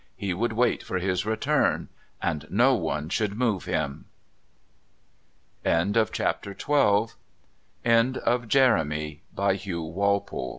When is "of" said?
5.95-6.07, 8.23-8.47